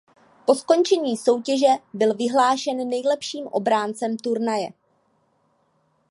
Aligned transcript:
Po 0.45 0.55
skončení 0.55 1.17
soutěže 1.17 1.67
byl 1.93 2.13
vyhlášen 2.15 2.89
nejlepším 2.89 3.47
obráncem 3.47 4.17
turnaje. 4.17 4.67